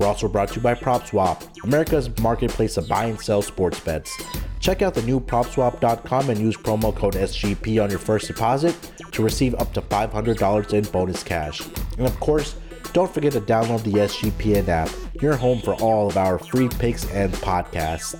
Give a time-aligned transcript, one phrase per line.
[0.00, 4.10] We're also brought to you by PropSwap, America's marketplace of buy and sell sports bets.
[4.58, 8.74] Check out the new PropSwap.com and use promo code SGP on your first deposit
[9.12, 11.60] to receive up to $500 in bonus cash.
[11.98, 12.56] And of course,
[12.94, 14.88] don't forget to download the SGPN app,
[15.20, 18.16] your home for all of our free picks and podcasts.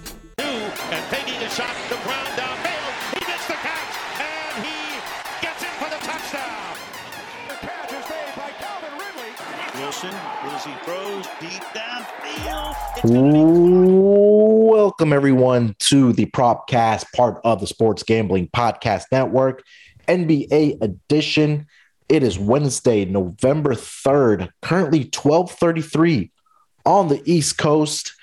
[14.70, 19.62] Welcome, everyone, to the Propcast, part of the Sports Gambling Podcast Network,
[20.08, 21.66] NBA edition.
[22.08, 26.30] It is Wednesday, November 3rd, currently 1233
[26.86, 28.14] on the East Coast.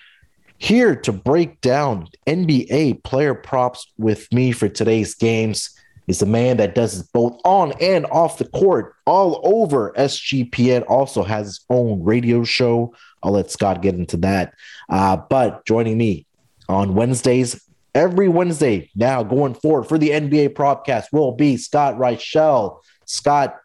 [0.57, 5.77] Here to break down NBA player props with me for today's games
[6.08, 10.86] is the man that does it both on and off the court, all over SGPN.
[10.88, 12.94] Also has his own radio show.
[13.22, 14.53] I'll let Scott get into that.
[14.89, 16.25] Uh, but joining me
[16.69, 17.61] on Wednesdays,
[17.94, 22.80] every Wednesday now going forward for the NBA Propcast will be Scott Reichel.
[23.05, 23.58] Scott,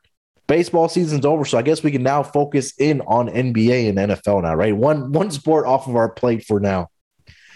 [0.48, 4.42] baseball season's over, so I guess we can now focus in on NBA and NFL
[4.42, 4.76] now, right?
[4.76, 6.88] One one sport off of our plate for now.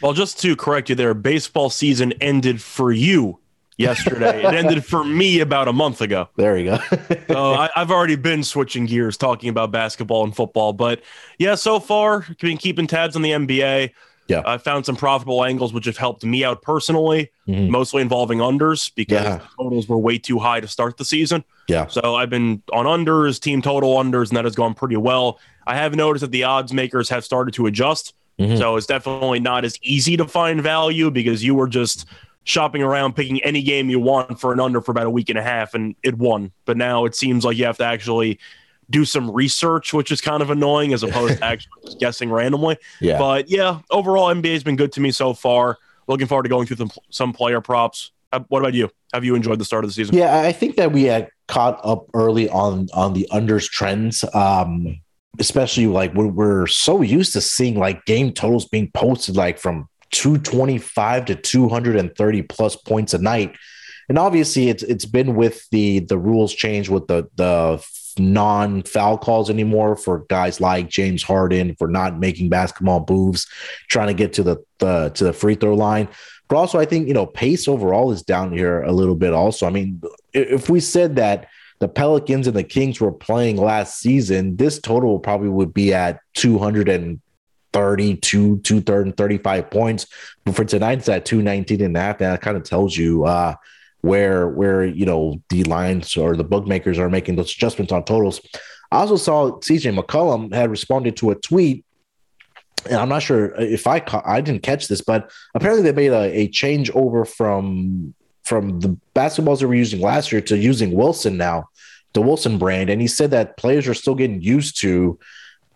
[0.03, 3.41] Well, just to correct you there, baseball season ended for you
[3.77, 4.41] yesterday.
[4.45, 6.29] it ended for me about a month ago.
[6.37, 6.79] There you go.
[7.29, 10.73] So I, I've already been switching gears talking about basketball and football.
[10.73, 11.03] But
[11.39, 13.91] yeah, so far, been keeping tabs on the NBA.
[14.29, 14.43] Yeah.
[14.47, 17.69] I found some profitable angles which have helped me out personally, Mhm.
[17.69, 19.41] mostly involving unders because Yeah.
[19.57, 21.45] totals were way too high to start the season.
[21.69, 21.87] yeah.
[21.89, 25.39] So I've been on unders, team total unders, and that has gone pretty well.
[25.67, 28.15] I have noticed that the odds makers have started to adjust.
[28.41, 28.59] Mhm.
[28.59, 32.07] So it's definitely not as easy to find value because you were just
[32.46, 35.39] shopping around, picking any game you want for an under for about a week and
[35.39, 36.52] a half, and it won.
[36.64, 38.39] But now it seems like you have to actually
[38.89, 42.79] do some research, which is kind of annoying as opposed to actually just guessing randomly.
[43.01, 43.18] Yeah.
[43.18, 45.77] But yeah, overall, NBA has been good to me so far.
[46.06, 48.12] Looking forward to going through some, player props.
[48.33, 48.90] Uh, What about you?
[49.12, 50.17] Have you enjoyed the start of the season?
[50.17, 54.24] Yeah, I think that we had caught up early on on the unders trends.
[54.35, 55.01] Um,
[55.39, 59.89] especially like we're, we're so used to seeing like game totals being posted like from
[60.17, 63.55] 225 to 230 plus points a night.
[64.09, 67.85] And obviously it's it's been with the the rules change with the the
[68.19, 73.47] non foul calls anymore for guys like James Harden for not making basketball moves,
[73.89, 76.09] trying to get to the, the to the free throw line.
[76.48, 79.35] But also, I think you know pace overall is down here a little bit.
[79.35, 80.01] Also, I mean,
[80.33, 81.48] if we said that
[81.79, 86.21] the Pelicans and the Kings were playing last season, this total probably would be at
[87.73, 90.07] 232, 235 points.
[90.45, 92.19] But for tonight, it's at 219 and a half.
[92.19, 93.55] That kind of tells you uh,
[94.01, 98.41] where where you know the lines or the bookmakers are making those adjustments on totals.
[98.91, 101.85] I also saw CJ McCollum had responded to a tweet
[102.89, 106.41] and I'm not sure if I I didn't catch this, but apparently they made a,
[106.41, 111.37] a change over from from the basketballs they were using last year to using Wilson
[111.37, 111.69] now,
[112.13, 115.19] the Wilson brand, and he said that players are still getting used to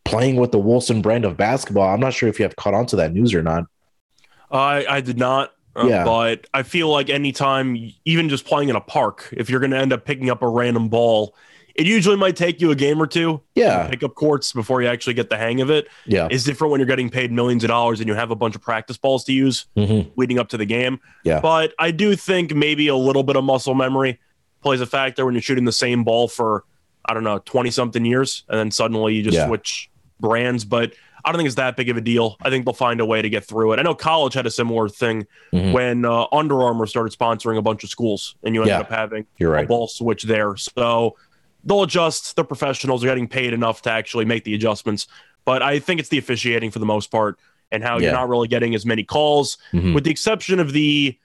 [0.04, 1.88] playing with the Wilson brand of basketball.
[1.92, 3.64] I'm not sure if you have caught on to that news or not.
[4.50, 5.52] I I did not.
[5.76, 6.04] uh, Yeah.
[6.04, 9.78] But I feel like anytime, even just playing in a park, if you're going to
[9.78, 11.34] end up picking up a random ball,
[11.76, 13.40] it usually might take you a game or two.
[13.54, 13.84] Yeah.
[13.84, 15.86] to Pick up courts before you actually get the hang of it.
[16.06, 18.56] Yeah, It's different when you're getting paid millions of dollars and you have a bunch
[18.56, 20.10] of practice balls to use Mhm.
[20.16, 20.98] leading up to the game.
[21.24, 21.38] Yeah.
[21.40, 24.18] But I do think maybe a little bit of muscle memory
[24.62, 26.64] plays a factor when you're shooting the same ball for,
[27.04, 28.42] I don't know, 20 something years.
[28.48, 29.46] And then suddenly you just Yeah.
[29.46, 29.88] switch
[30.20, 30.64] brands.
[30.64, 30.92] But
[31.24, 32.36] I don't think it's that big of a deal.
[32.42, 33.78] I think they'll find a way to get through it.
[33.78, 35.72] I know college had a similar thing Mhm.
[35.72, 38.80] when uh, Under Armour started sponsoring a bunch of schools and you ended Yeah.
[38.80, 40.56] up having you're a ball switch there.
[40.56, 41.16] So
[41.64, 42.36] they'll adjust.
[42.36, 45.06] The professionals are getting paid enough to actually make the adjustments.
[45.44, 47.38] But I think it's the officiating for the most part
[47.72, 48.04] and how Yeah.
[48.04, 49.94] you're not really getting as many calls, Mhm.
[49.94, 51.16] with the exception of the,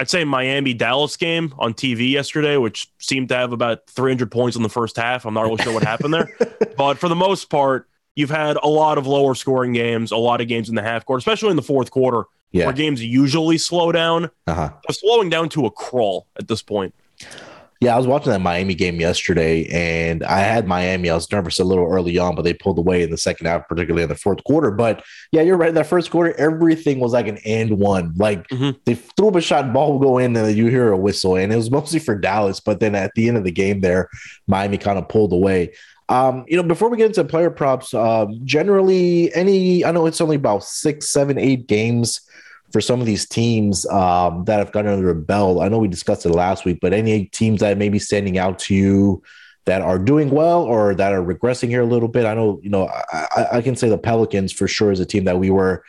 [0.00, 4.56] I'd say, Miami Dallas game on TV yesterday, which seemed to have about 300 points
[4.56, 5.26] in the first half.
[5.26, 6.28] I'm not really sure what happened there.
[6.78, 10.40] But for the most part, you've had a lot of lower scoring games, a lot
[10.40, 12.66] of games in the half court, especially in the fourth quarter, Yeah.
[12.66, 14.30] where games usually slow down.
[14.46, 14.70] Uh-huh.
[14.90, 16.94] Slowing down to a crawl at this point.
[17.80, 21.10] Yeah, I was watching that Miami game yesterday, and I had Miami.
[21.10, 23.66] I was nervous a little early on, but they pulled away in the second half,
[23.66, 24.70] particularly in the fourth quarter.
[24.70, 25.70] But yeah, you're right.
[25.70, 28.12] In that first quarter, everything was like an and one.
[28.16, 28.76] Like Mhm.
[28.86, 31.52] they threw up a shot, ball will go in, and you hear a whistle, and
[31.52, 32.60] it was mostly for Dallas.
[32.60, 34.08] But then at the end of the game, there,
[34.46, 35.72] Miami kind of pulled away.
[36.12, 40.20] Um, you know, before we get into player props, um, generally, any I know it's
[40.20, 42.20] only about six, seven, eight games
[42.70, 45.62] for some of these teams um, that have gotten under a belt.
[45.62, 48.58] I know we discussed it last week, but any teams that may be standing out
[48.60, 49.22] to you
[49.64, 52.26] that are doing well or that are regressing here a little bit?
[52.26, 55.24] I know, you know, I, I, can say the Pelicans for sure is a team
[55.24, 55.82] that we were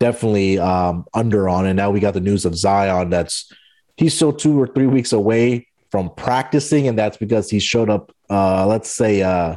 [0.00, 3.08] definitely um, under on, and now we got the news of Zion.
[3.08, 3.50] That's
[3.96, 8.14] he's still two or three weeks away from practicing, and that's because he showed up.
[8.32, 9.22] Uh, let's say.
[9.22, 9.56] Uh,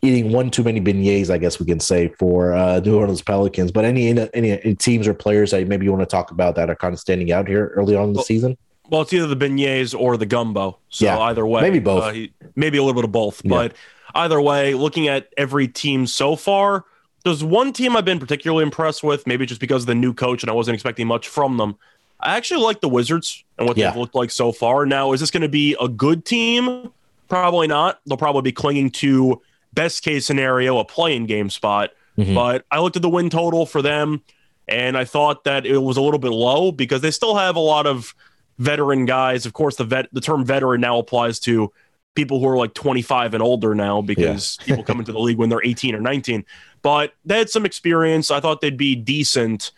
[0.00, 3.72] Eating one too many beignets, I guess we can say for uh, New Orleans Pelicans.
[3.72, 4.30] But any, any
[4.62, 7.00] any teams or players that maybe you want to talk about that are kind of
[7.00, 8.56] standing out here early on in the Well, season?
[8.88, 10.78] Well, it's either the beignets or the gumbo.
[10.88, 12.04] So Yeah, either way, maybe both.
[12.14, 13.40] uh, maybe a little bit of both.
[13.44, 13.50] Yeah.
[13.50, 13.72] But
[14.14, 16.84] either way, looking at every team so far,
[17.24, 19.26] there's one team I've been particularly impressed with.
[19.26, 21.74] Maybe just because of the new coach, and I wasn't expecting much from them.
[22.20, 23.90] I actually like the Wizards and what Yeah.
[23.90, 24.86] they've looked like so far.
[24.86, 26.92] Now, is this going to be a good team?
[27.28, 28.00] Probably not.
[28.06, 29.40] They'll probably be clinging to
[29.72, 31.90] best case scenario, a playing game spot.
[32.18, 32.34] Mhm.
[32.34, 34.22] But I looked at the win total for them,
[34.66, 37.60] and I thought that it was a little bit low because they still have a
[37.60, 38.14] lot of
[38.58, 39.46] veteran guys.
[39.46, 41.72] Of course, the vet the term veteran now applies to
[42.14, 45.48] people who are like 25 and older now because people come into the league when
[45.48, 46.44] they're 18 or 19.
[46.82, 48.32] But they had some experience.
[48.32, 49.70] I thought they'd be decent.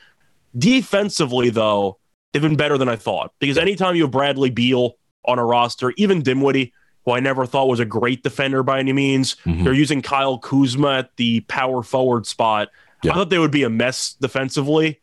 [0.56, 1.98] Defensively, though,
[2.32, 5.92] they've been better than I thought because anytime you have Bradley Beal on a roster,
[5.96, 6.72] even Dinwiddie,
[7.10, 9.64] who I never thought was a great defender by any means, Mhm.
[9.64, 12.68] they're using Kyle Kuzma at the power forward spot.
[13.02, 13.12] Yeah.
[13.12, 15.00] I thought they would be a mess defensively.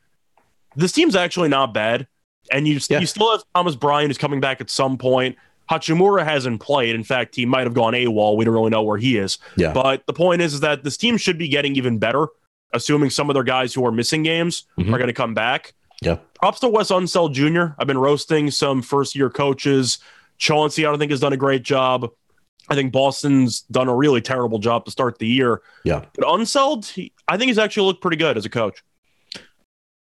[0.76, 2.08] This team's actually not bad.
[2.52, 3.00] And you, Yeah.
[3.00, 5.36] you still have Thomas Bryant who's coming back at some point.
[5.70, 6.96] Hachimura hasn't played.
[6.96, 8.38] In fact, he might have gone AWOL.
[8.38, 9.38] We don't really know where he is.
[9.58, 9.74] Yeah.
[9.74, 12.28] But the point is, is that this team should be getting even better,
[12.74, 14.94] assuming some of their guys who are missing games Mhm.
[14.94, 15.74] are going to come back.
[16.02, 16.18] Yeah.
[16.36, 17.74] Props to Wes Unseld Jr.
[17.80, 19.98] I've been roasting some first year coaches.
[20.38, 22.10] Chauncey, I don't think, has done a great job.
[22.70, 25.62] I think Boston's done a really terrible job to start the year.
[25.86, 26.04] Yeah.
[26.16, 28.84] But Unseld, he, I think he's actually looked pretty good as a coach.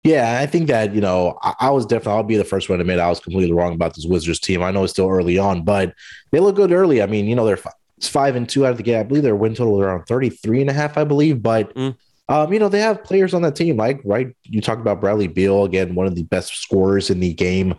[0.05, 2.79] Yeah, I think that, you know, I, I was definitely, I'll be the first one
[2.79, 4.63] to admit I was completely wrong about this Wizards team.
[4.63, 5.95] I know it's still early on, but
[6.31, 7.03] they look good early.
[7.03, 9.01] I mean, you know, they're fi- it's five and two out of the gate.
[9.01, 11.43] I believe their win total is around 33 and a half, I believe.
[11.43, 11.97] But, Mm.
[12.29, 14.29] um, you know, they have players on that team, like, right?
[14.45, 17.75] You talked about Bradley Beal, again, one of the best scorers in the game.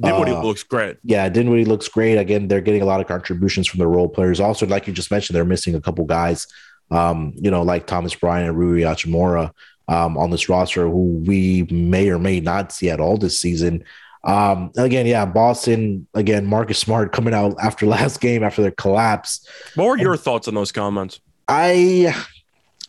[0.00, 0.96] Dinwiddie Uh, looks great.
[1.04, 2.16] Yeah, Dinwiddie looks great.
[2.16, 4.40] Again, they're getting a lot of contributions from the role players.
[4.40, 6.46] Also, like you just mentioned, they're missing a couple guys,
[6.90, 9.52] um, you know, like Thomas Bryant and Rui Hachimura
[9.88, 13.84] um, on this roster, who we may or may not see at all this season.
[14.24, 19.46] Um, again, yeah, Boston, again, Marcus Smart coming out after last game, after their collapse.
[19.74, 21.20] What were your thoughts on those comments?
[21.46, 22.14] I,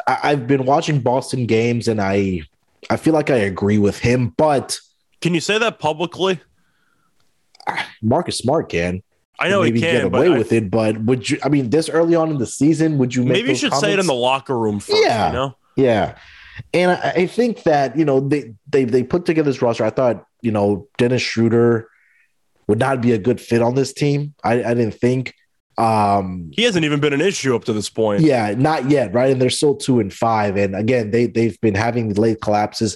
[0.08, 2.44] I I've been watching Boston games and I
[2.90, 4.80] I feel like I agree with him, but
[5.22, 6.40] Can you say that publicly?
[8.02, 9.02] Marcus Smart can.
[9.40, 10.72] I know maybe he get can, but away I- with it.
[10.72, 11.38] But would you?
[11.44, 13.92] I mean, this early on in the season, would you make maybe you should say
[13.94, 15.02] it in the locker room first.
[15.04, 15.28] Yeah.
[15.28, 15.56] You know?
[15.78, 16.18] Yeah,
[16.74, 19.84] and I, I think that you know they they they put together this roster.
[19.84, 21.90] I thought you know Dennis Schroeder
[22.68, 24.34] would not be a good fit on this team.
[24.44, 25.34] I, I didn't think.
[25.78, 28.22] Um, He hasn't even been an issue up to this point.
[28.22, 29.30] yeah, not yet, right?
[29.32, 30.56] And they're still two and five.
[30.56, 32.96] And again, they they've been having late collapses,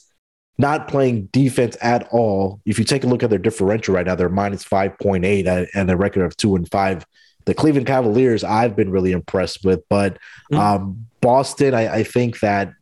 [0.59, 2.59] not playing defense at all.
[2.65, 5.47] If you take a look at their differential right now, they're minus five point eight
[5.47, 7.05] and a record of two and five.
[7.45, 10.19] The Cleveland Cavaliers, I've been really impressed with, but
[10.51, 12.73] um, Boston, I, I think that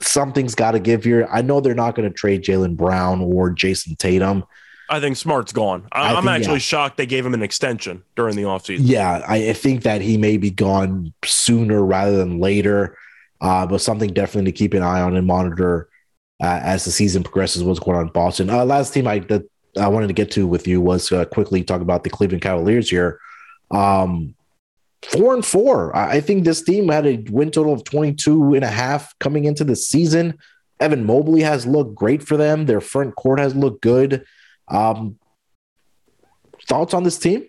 [0.00, 1.26] something's got to give here.
[1.32, 4.44] I know they're not going to trade Jaylen Brown or Jayson Tatum.
[4.90, 5.88] I think Smart's gone.
[5.90, 6.58] I think, actually yeah.
[6.58, 8.80] shocked they gave him an extension during the offseason.
[8.82, 12.98] Yeah, I, I think that he may be gone sooner rather than later,
[13.40, 15.88] uh, but something definitely to keep an eye on and monitor
[16.42, 17.62] uh, as the season progresses.
[17.62, 18.50] What's going on in Boston?
[18.50, 19.44] Uh, last team I that
[19.80, 22.90] I wanted to get to with you was uh, quickly talk about the Cleveland Cavaliers
[22.90, 23.20] here.
[23.70, 24.34] Um,
[25.02, 25.96] four and four.
[25.96, 29.64] I, think this team had a win total of 22 and a half coming into
[29.64, 30.38] the season.
[30.78, 32.66] Evan Mobley has looked great for them.
[32.66, 34.24] Their front court has looked good.
[34.68, 35.18] Um,
[36.66, 37.46] thoughts on this team?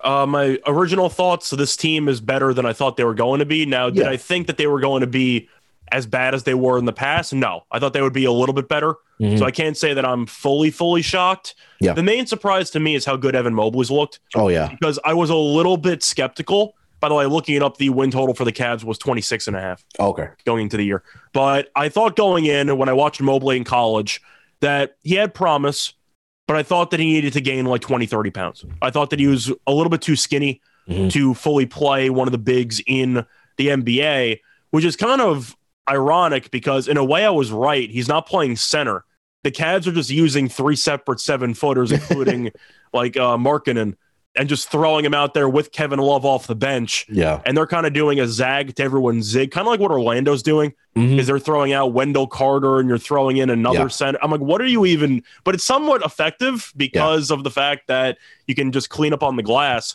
[0.00, 3.38] Uh, my original thoughts so this team is better than I thought they were going
[3.38, 3.64] to be.
[3.64, 4.10] Now, did Yeah.
[4.10, 5.48] I think that they were going to be
[5.92, 7.32] as bad as they were in the past?
[7.34, 8.94] No, I thought they would be a little bit better.
[9.20, 9.38] Mhm.
[9.38, 11.54] So I can't say that I'm fully, fully shocked.
[11.80, 11.92] Yeah.
[11.92, 15.14] The main surprise to me is how good Evan Mobley's looked Oh yeah, because I
[15.14, 16.74] was a little bit skeptical.
[17.00, 19.56] By the way, looking it up, the win total for the Cavs was 26 and
[19.56, 20.28] a half okay.
[20.46, 21.02] going into the year.
[21.34, 24.20] But I thought going in when I watched Mobley in college
[24.60, 25.92] that he had promise.
[26.46, 28.64] but I thought that he needed to gain like 20, 30 pounds.
[28.82, 31.10] I thought that he was a little bit too skinny Mhm.
[31.12, 33.24] to fully play one of the bigs in
[33.56, 35.56] the NBA, which is kind of
[35.88, 37.90] ironic because in a way I was right.
[37.90, 39.04] He's not playing center.
[39.42, 42.50] The Cavs are just using three separate seven footers, including
[42.92, 43.94] like uh Markkanen,
[44.36, 47.06] and just throwing him out there with Kevin Love off the bench.
[47.08, 47.40] Yeah.
[47.44, 50.42] And they're kind of doing a zag to everyone's zig, kind of like what Orlando's
[50.42, 51.18] doing Mhm.
[51.18, 53.88] is they're throwing out Wendell Carter and you're throwing in another Yeah.
[53.88, 54.18] center.
[54.22, 55.22] I'm like, what are you even?
[55.44, 59.36] But it's somewhat effective because of the fact that you can just clean up on
[59.36, 59.94] the glass.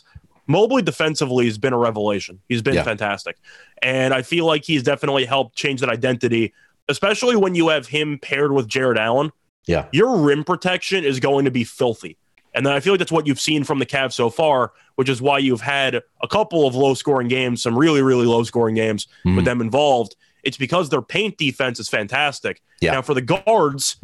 [0.50, 2.40] Mobley defensively has been a revelation.
[2.48, 2.82] He's been Yeah.
[2.82, 3.36] fantastic.
[3.82, 6.52] And I feel like he's definitely helped change that identity,
[6.88, 9.30] especially when you have him paired with Jarrett Allen.
[9.66, 9.86] Yeah.
[9.92, 12.16] Your rim protection is going to be filthy.
[12.52, 15.08] And then I feel like that's what you've seen from the Cavs so far, which
[15.08, 18.74] is why you've had a couple of low scoring games, some really, really low scoring
[18.74, 19.44] games with Mhm.
[19.44, 20.16] them involved.
[20.42, 22.60] It's because their paint defense is fantastic.
[22.80, 22.92] Yeah.
[22.92, 23.96] Now for the guards,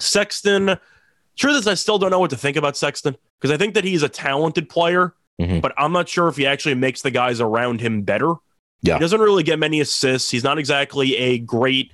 [0.00, 0.78] Sexton,
[1.34, 3.84] sure this I still don't know what to think about Sexton because I think that
[3.84, 5.60] he's a talented player, Mhm.
[5.60, 8.34] but I'm not sure if he actually makes the guys around him better.
[8.82, 8.94] Yeah.
[8.94, 10.30] He doesn't really get many assists.
[10.30, 11.92] He's not exactly a great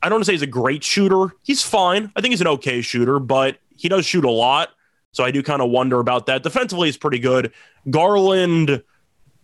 [0.00, 1.32] I don't want to say he's a great shooter.
[1.42, 2.12] He's fine.
[2.14, 4.68] I think he's an okay shooter, but he does shoot a lot.
[5.12, 6.44] So I do kind of wonder about that.
[6.44, 7.52] Defensively, he's pretty good.
[7.90, 8.82] Garland,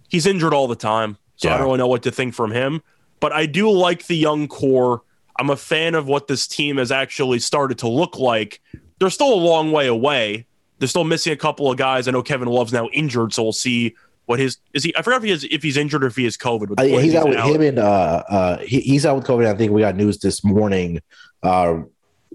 [0.08, 1.18] he's injured all the time.
[1.36, 2.82] So I don't really know what to think from him.
[3.18, 5.02] But I do like the young core.
[5.40, 8.60] I'm a fan of what this team has actually started to look like.
[9.00, 10.46] They're still a long way away.
[10.84, 12.06] They're still missing a couple of guys.
[12.08, 14.94] I know Kevin Love's now injured, so we'll see what his is he.
[14.94, 16.68] I forgot if he is if he's injured or if he has COVID.
[16.68, 19.46] With Uh, way he's out with him and uh, uh, he, he's out with COVID.
[19.46, 21.00] I think we got news this morning
[21.42, 21.76] uh,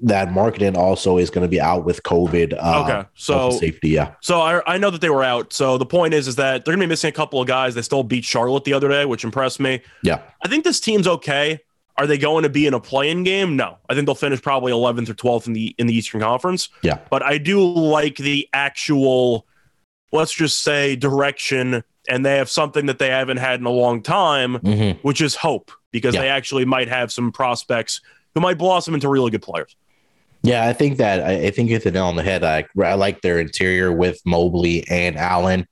[0.01, 2.57] that Markkanen also is going to be out with COVID.
[2.59, 5.53] Uh, Okay, so safety, yeah, So I, I know that they were out.
[5.53, 7.75] So the point is, is that they're gonna be missing a couple of guys.
[7.75, 9.81] They still beat Charlotte the other day, which impressed me.
[10.01, 11.59] yeah, I think this team's okay.
[11.99, 13.55] Are they going to be in a playing game?
[13.57, 13.77] No.
[13.89, 16.69] I think they'll finish probably 11th or 12th in the in the Eastern Conference.
[16.81, 16.97] Yeah.
[17.09, 19.45] But I do like the actual,
[20.11, 24.01] let's just say, direction, and they have something that they haven't had in a long
[24.01, 24.97] time, Mhm.
[25.03, 26.21] which is hope, because Yeah.
[26.21, 28.01] they actually might have some prospects
[28.33, 29.75] who might blossom into really good players.
[30.41, 30.65] yeah.
[30.65, 32.45] I think that I, I think you hit the nail on the head.
[32.45, 35.67] I, I like their interior with Mobley and Allen.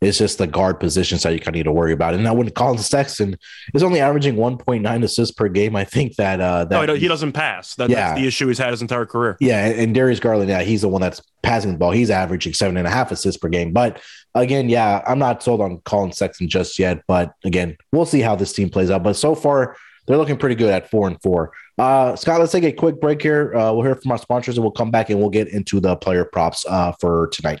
[0.00, 2.14] It's just the guard positions that you kind of need to worry about.
[2.14, 3.36] And now when Collin Sexton
[3.74, 7.32] is only averaging 1.9 assists per game, I think that uh, that No, he doesn't
[7.32, 7.74] pass.
[7.74, 8.08] That, Yeah.
[8.08, 9.36] That's the issue he's had his entire career.
[9.40, 11.90] Yeah, and, Darius Garland, yeah, he's the one that's passing the ball.
[11.90, 13.72] He's averaging seven and a half assists per game.
[13.72, 14.00] But
[14.34, 17.02] again, yeah, I'm not sold on Collin Sexton just yet.
[17.06, 19.02] But again, we'll see how this team plays out.
[19.02, 19.76] But so far,
[20.06, 21.52] they're looking pretty good at four and four.
[21.76, 23.54] Uh, Scott, let's take a quick break here.
[23.54, 25.94] Uh, we'll hear from our sponsors and we'll come back and we'll get into the
[25.96, 27.60] player props uh, for tonight.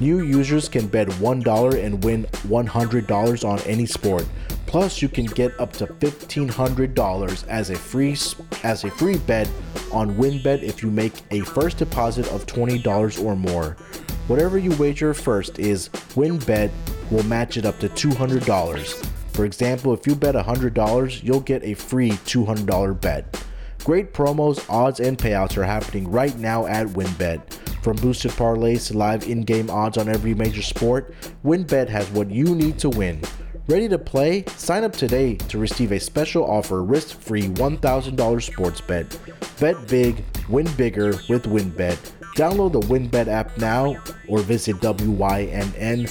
[0.00, 4.26] New users can bet $1 and win $100 on any sport.
[4.64, 8.16] Plus, you can get up to $1500 as a free
[8.62, 9.50] as a free bet
[9.92, 13.76] on WynnBET if you make a first deposit of $20 or more.
[14.26, 16.70] Whatever you wager first is WynnBET
[17.10, 19.06] will match it up to $200.
[19.32, 23.44] For example, if you bet $100, you'll get a free $200 bet.
[23.84, 27.40] Great promos, odds, and payouts are happening right now at WynnBET.
[27.82, 32.30] From boosted parlays to live in game odds on every major sport, WynnBET has what
[32.30, 33.22] you need to win.
[33.68, 34.44] Ready to play?
[34.56, 39.18] Sign up today to receive a special offer risk free $1,000 sports bet.
[39.58, 41.96] Bet big, win bigger with WynnBET.
[42.36, 43.96] Download the WynnBET app now
[44.28, 46.10] or visit WYNNBet.com.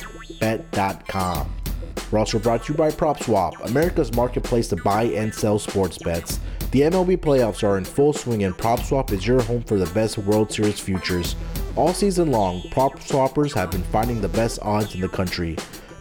[2.11, 6.39] We're also brought to you by PropSwap, America's marketplace to buy and sell sports bets.
[6.71, 10.17] The MLB playoffs are in full swing, and PropSwap is your home for the best
[10.19, 11.35] World Series futures.
[11.79, 15.55] All season long, prop swappers have been finding the best odds in the country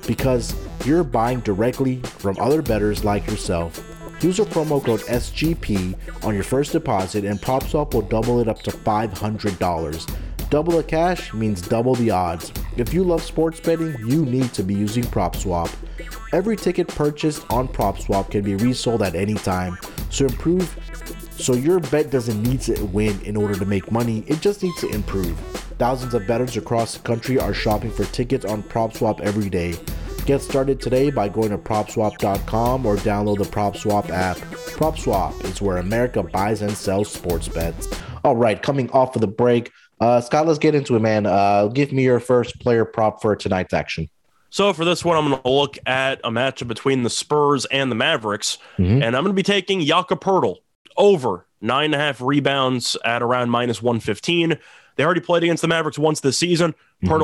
[0.09, 0.53] because
[0.85, 3.81] you're buying directly from other bettors like yourself.
[4.21, 5.95] Use our promo code SGP
[6.25, 10.51] on your first deposit, and PropSwap will double it up to $500.
[10.51, 12.53] Double the cash means double the odds.
[12.77, 15.73] If you love sports betting, you need to be using PropSwap.
[16.33, 19.79] Every ticket purchased on PropSwap can be resold at any time.
[20.11, 20.77] So improve
[21.39, 24.81] so your bet doesn't need to win in order to make money, it just needs
[24.81, 25.39] to improve.
[25.79, 29.75] Thousands of bettors across the country are shopping for tickets on PropSwap every day.
[30.27, 34.37] Get started today by going to propswap.com or download the PropSwap app.
[34.37, 37.89] PropSwap is where America buys and sells sports bets.
[38.25, 39.71] All right, coming off of the break,
[40.01, 41.27] Uh, Scott, let's get into it, man.
[41.27, 44.09] Uh, give me your first player prop for tonight's action.
[44.49, 47.91] So for this one, I'm going to look at a matchup between the Spurs and
[47.91, 49.03] the Mavericks, Mhm.
[49.03, 50.59] and I'm going to be taking Jakob Poeltl
[50.97, 54.59] over nine and a half rebounds at around minus 115.
[54.99, 56.75] They already played against the Mavericks once this season.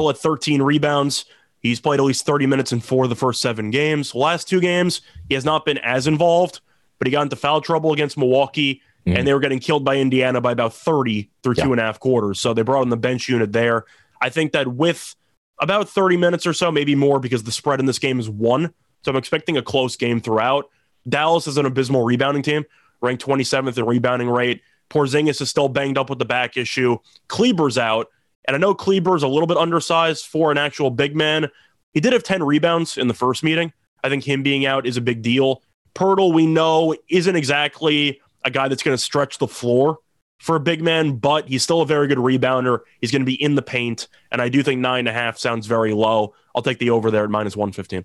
[0.09, 1.25] At 13 rebounds.
[1.59, 4.15] He's played at least 30 minutes in four of the first seven games.
[4.15, 6.61] Last two games, he has not been as involved,
[6.99, 9.25] but he got into foul trouble against Milwaukee, and mm-hmm.
[9.25, 11.65] they were getting killed by Indiana by about 30 through Yeah.
[11.65, 12.39] two and a half quarters.
[12.39, 13.87] So they brought in the bench unit there.
[14.21, 15.17] I think that with
[15.59, 18.73] about 30 minutes or so, maybe more, because the spread in this game is one.
[19.03, 20.71] So I'm expecting a close game throughout.
[21.09, 22.65] Dallas is an abysmal rebounding team,
[23.01, 24.63] ranked 27th in rebounding rate.
[24.95, 26.99] Porzingis is still banged up with the back issue.
[27.29, 28.09] Kleber's out.
[28.47, 31.49] And I know Kleber's a little bit undersized for an actual big man.
[31.93, 33.73] He did have 10 rebounds in the first meeting.
[34.05, 35.63] I think him being out is a big deal.
[35.95, 39.99] Poeltl, we know, isn't exactly a guy that's going to stretch the floor
[40.39, 42.81] for a big man, but he's still a very good rebounder.
[43.01, 44.09] He's going to be in the paint.
[44.31, 46.35] And I do think nine and a half sounds very low.
[46.55, 48.05] I'll take the over there at minus 115.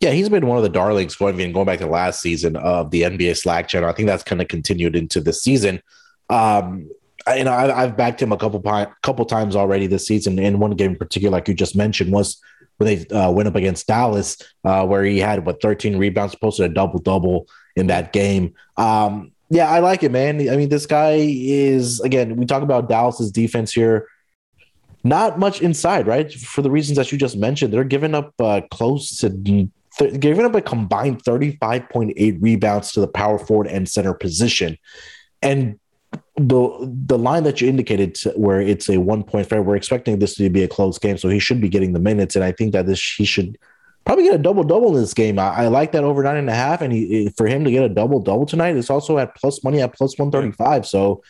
[0.00, 3.02] Yeah, he's been one of the darlings going going back to last season of the
[3.02, 3.88] NBA Slack channel.
[3.88, 5.82] I think that's kind of continued into this season.
[6.30, 6.88] Um,
[7.34, 8.60] you know, I, I've backed him a couple
[9.02, 10.38] couple times already this season.
[10.38, 12.40] In one game in particular, like you just mentioned, was
[12.76, 16.70] when they uh, went up against Dallas, uh, where he had what 13 rebounds, posted
[16.70, 18.54] a double double in that game.
[18.76, 20.48] Um, yeah, I like it, man.
[20.48, 22.36] I mean, this guy is again.
[22.36, 24.06] We talk about Dallas's defense here.
[25.04, 26.32] Not much inside, right?
[26.32, 29.30] For the reasons that you just mentioned, they're giving up uh, close to
[29.98, 34.76] th- giving up a combined 35.8 rebounds to the power forward and center position.
[35.42, 35.78] And
[36.36, 40.34] the the line that you indicated where it's a one point fair, we're expecting this
[40.36, 42.34] to be a close game, so he should be getting the minutes.
[42.36, 43.58] And I think that this he should
[44.06, 45.38] probably get a double double in this game.
[45.38, 47.82] I, I like that over nine and a half, and he, for him to get
[47.82, 50.86] a double double tonight, it's also at plus money at plus one thirty five.
[50.86, 51.22] So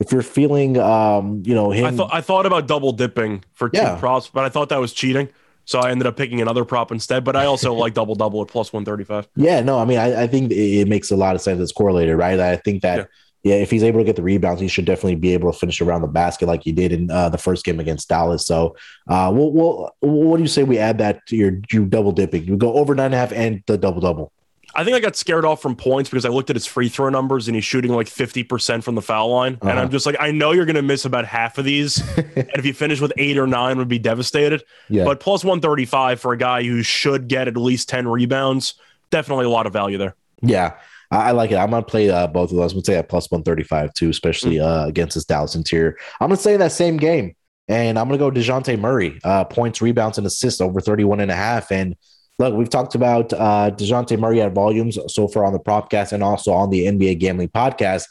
[0.00, 3.70] if you're feeling, um, you know, him, I thought I thought about double dipping for
[3.70, 3.96] two Yeah.
[3.98, 5.28] props, but I thought that was cheating.
[5.66, 7.24] So I ended up picking another prop instead.
[7.24, 9.28] But I also like double double at plus 135.
[9.36, 11.60] Yeah, no, I mean, I, I think it, makes a lot of sense.
[11.60, 12.38] It's correlated, right?
[12.38, 13.08] I think that,
[13.42, 13.56] yeah.
[13.56, 16.02] if he's able to get the rebounds, he should definitely be able to finish around
[16.02, 18.46] the basket like he did in uh, the first game against Dallas.
[18.46, 18.76] So,
[19.08, 22.44] uh, we'll, we'll, what do you say we add that to your you double dipping?
[22.44, 24.32] You go over nine and a half and the double double.
[24.76, 27.08] I think I got scared off from points because I looked at his free throw
[27.08, 29.54] numbers and he's shooting like 50% from the foul line.
[29.62, 29.80] And Uh-huh.
[29.80, 31.98] I'm just like, I know you're going to miss about half of these.
[32.18, 34.62] and if you finish with eight or nine, would be devastated.
[34.88, 35.04] Yeah.
[35.04, 38.74] But plus 135 for a guy who should get at least 10 rebounds,
[39.10, 40.14] definitely a lot of value there.
[40.42, 40.74] Yeah,
[41.10, 41.56] I, I like it.
[41.56, 42.72] I'm gonna play uh, both of those.
[42.72, 45.96] I'm gonna say at plus 135 too, especially uh, against this Dallas interior.
[46.20, 47.34] I'm gonna say that same game,
[47.68, 51.34] and I'm gonna go Dejounte Murray, uh, points, rebounds, and assists over 31 and a
[51.34, 51.72] half.
[51.72, 51.96] And
[52.38, 56.22] look, we've talked about uh, Dejounte Murray at volumes so far on the Propcast and
[56.22, 58.04] also on the NBA Gambling Podcast.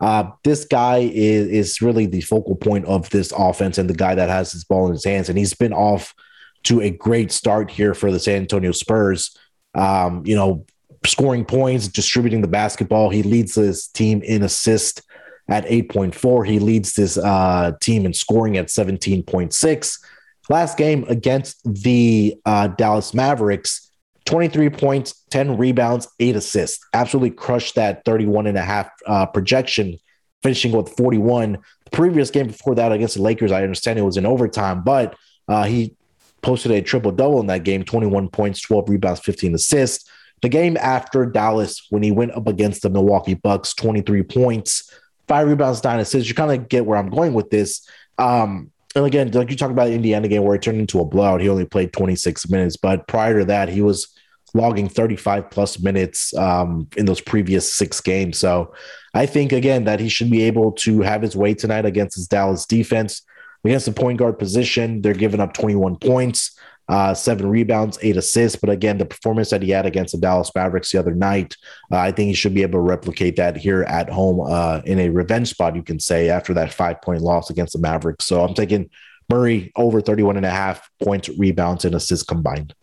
[0.00, 4.14] Uh, this guy is is really the focal point of this offense and the guy
[4.14, 6.14] that has his ball in his hands, and he's been off
[6.62, 9.36] to a great start here for the San Antonio Spurs.
[9.74, 10.64] Um, you know,
[11.04, 13.10] scoring points, distributing the basketball.
[13.10, 15.02] He leads his team in assist
[15.48, 16.46] at 8.4.
[16.46, 19.98] He leads this uh, team in scoring at 17.6.
[20.48, 23.90] Last game against the uh, Dallas Mavericks,
[24.24, 26.84] 23 points, 10 rebounds, eight assists.
[26.92, 29.98] Absolutely crushed that 31 and a half uh, projection,
[30.42, 31.52] finishing with 41.
[31.84, 35.16] The previous game before that against the Lakers, I understand it was in overtime, but
[35.48, 35.94] uh, he
[36.42, 40.08] posted a triple double in that game 21 points, 12 rebounds, 15 assists.
[40.42, 44.90] The game after Dallas, when he went up against the Milwaukee Bucks, 23 points,
[45.28, 46.28] five rebounds, nine assists.
[46.28, 47.86] You kind of get where I'm going with this.
[48.18, 51.04] Um, and again, like you talked about the Indiana game where it turned into a
[51.04, 52.76] blowout, he only played 26 minutes.
[52.76, 54.08] But prior to that, he was
[54.52, 58.38] logging 35 plus minutes um, in those previous six games.
[58.38, 58.74] So
[59.14, 62.26] I think, again, that he should be able to have his way tonight against his
[62.26, 63.22] Dallas defense.
[63.64, 66.58] Against the point guard position, they're giving up 21 points,
[66.90, 68.58] uh, seven rebounds, eight assists.
[68.58, 71.56] But again, the performance that he had against the Dallas Mavericks the other night,
[71.92, 74.98] uh, I think he should be able to replicate that here at home uh, in
[74.98, 78.24] a revenge spot, you can say, after that five point loss against the Mavericks.
[78.26, 78.90] So I'm taking
[79.30, 82.74] Murray over 31 and a half points, rebounds, and assists combined.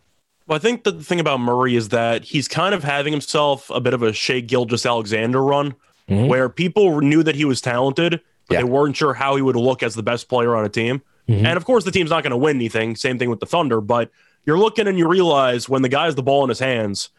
[0.46, 3.80] Well, I think the thing about Murray is that he's kind of having himself a
[3.82, 5.74] bit of a Shai Gilgeous-Alexander run,
[6.08, 6.28] Mhm.
[6.28, 8.58] where people knew that he was talented, but Yeah.
[8.60, 11.02] they weren't sure how he would look as the best player on a team.
[11.28, 11.44] Mhm.
[11.44, 12.96] And of course, the team's not going to win anything.
[12.96, 13.80] Same thing with the Thunder.
[13.80, 14.10] But
[14.46, 17.10] you're looking and you realize when the guy has the ball in his hands,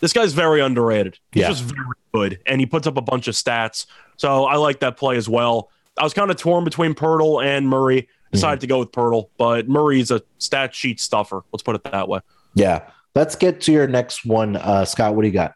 [0.00, 1.18] this guy's very underrated.
[1.32, 1.48] He's Yeah.
[1.48, 3.86] just very good, and he puts up a bunch of stats.
[4.16, 5.70] So I like that play as well.
[5.98, 8.08] I was kind of torn between Poeltl and Murray.
[8.32, 11.42] Decided to go with Poeltl, but Murray's a stat sheet stuffer.
[11.52, 12.20] Let's put it that way.
[12.54, 12.82] Yeah.
[13.14, 14.56] Let's get to your next one.
[14.56, 15.54] Uh, Scott, what do you got?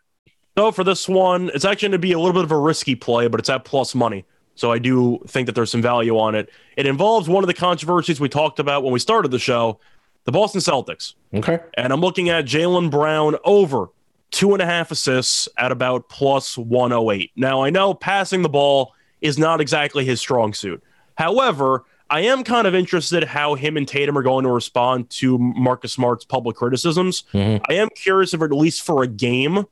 [0.56, 2.94] So for this one, it's actually going to be a little bit of a risky
[2.94, 4.24] play, but it's at plus money.
[4.60, 6.50] So I do think that there's some value on it.
[6.76, 9.80] It involves one of the controversies we talked about when we started the show,
[10.24, 11.14] the Boston Celtics.
[11.32, 11.60] Okay.
[11.78, 13.86] And I'm looking at Jaylen Brown over
[14.30, 17.30] two and a half assists at about plus 108.
[17.36, 18.92] Now, I know passing the ball
[19.22, 20.82] is not exactly his strong suit.
[21.14, 25.38] However, I am kind of interested how him and Tatum are going to respond to
[25.38, 27.24] Marcus Smart's public criticisms.
[27.32, 27.62] Mhm.
[27.70, 29.64] I am curious if at least for a game,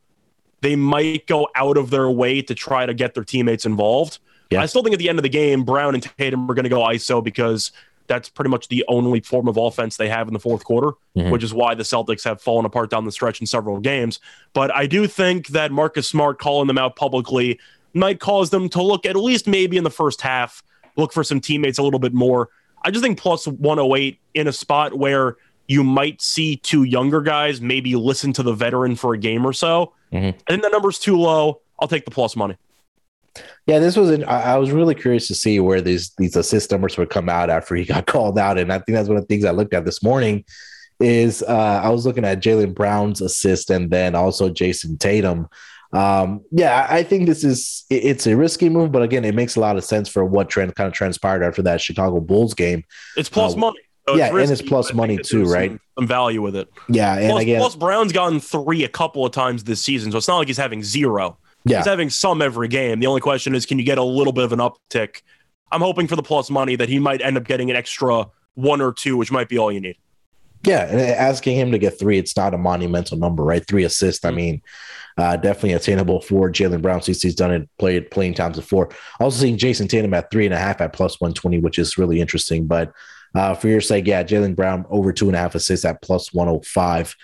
[0.62, 4.18] they might go out of their way to try to get their teammates involved.
[4.50, 4.62] Yeah.
[4.62, 6.68] I still think at the end of the game, Brown and Tatum are going to
[6.70, 7.70] go ISO because
[8.06, 11.30] that's pretty much the only form of offense they have in the fourth quarter, Mhm.
[11.30, 14.18] which is why the Celtics have fallen apart down the stretch in several games.
[14.54, 17.58] But I do think that Marcus Smart calling them out publicly
[17.92, 20.62] might cause them to look at least maybe in the first half,
[20.96, 22.48] look for some teammates a little bit more.
[22.82, 27.60] I just think plus 108 in a spot where you might see two younger guys
[27.60, 29.92] maybe listen to the veteran for a game or so.
[30.14, 30.28] Mhm.
[30.46, 31.60] I think the number's too low.
[31.78, 32.56] I'll take the plus money.
[33.66, 34.10] Yeah, this was.
[34.10, 37.50] An, I was really curious to see where these these assist numbers would come out
[37.50, 39.74] after he got called out, and I think that's one of the things I looked
[39.74, 40.44] at this morning.
[41.00, 45.48] Is uh, I was looking at Jaylen Brown's assist and then also Jayson Tatum.
[45.92, 49.54] Um, yeah, I think this is it- it's a risky move, but again, it makes
[49.56, 52.82] a lot of sense for what trend kind of transpired after that Chicago Bulls game.
[53.16, 53.78] It's plus Uh, money.
[54.08, 55.70] So yeah, and it's risky, plus money too, right?
[55.70, 56.68] Some, some value with it.
[56.88, 60.18] Yeah, and Plus, again, plus, Brown's gotten three a couple of times this season, so
[60.18, 61.38] it's not like he's having zero.
[61.68, 63.00] Yeah, He's having some every game.
[63.00, 65.22] The only question is, can you get a little bit of an uptick?
[65.70, 68.80] I'm hoping for the plus money that he might end up getting an extra one
[68.80, 69.96] or two, which might be all you need.
[70.64, 73.64] Yeah, and asking him to get three, it's not a monumental number, right?
[73.64, 74.24] Three assists.
[74.24, 74.60] I mean,
[75.16, 78.90] uh, definitely attainable for Jaylen Brown since he's done it, played playing times before.
[79.20, 82.20] Also seeing Jayson Tatum at three and a half at plus 120, which is really
[82.20, 82.66] interesting.
[82.66, 82.92] But
[83.34, 86.32] uh, for your sake, yeah, Jaylen Brown over two and a half assists at plus
[86.32, 87.14] 105.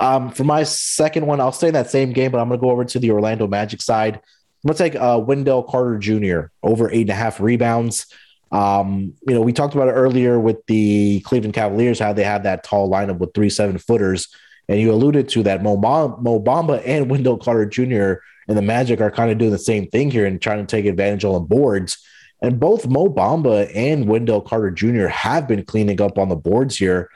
[0.00, 2.62] Um, for my second one, I'll stay in that same game, but I'm going to
[2.62, 4.16] go over to the Orlando Magic side.
[4.16, 6.46] I'm going to take uh, Wendell Carter Jr.
[6.62, 8.06] over eight and a half rebounds.
[8.50, 12.44] Um, you know, we talked about it earlier with the Cleveland Cavaliers, how they had
[12.44, 14.28] that tall lineup with three seven footers.
[14.68, 18.22] And you alluded to that Mo, Mo Bamba and Wendell Carter Jr.
[18.48, 20.86] and the Magic are kind of doing the same thing here and trying to take
[20.86, 21.98] advantage on the boards.
[22.40, 25.06] And both Mo Bamba and Wendell Carter Jr.
[25.06, 27.10] have been cleaning up on the boards here.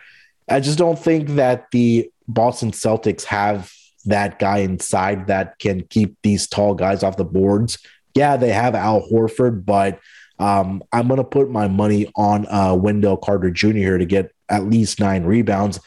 [0.49, 3.73] I just don't think that the Boston Celtics have
[4.05, 7.79] that guy inside that can keep these tall guys off the boards.
[8.15, 9.99] Yeah, they have Al Horford, but
[10.39, 13.73] um, I'm going to put my money on uh, Wendell Carter Jr.
[13.73, 15.81] here to get at least nine rebounds.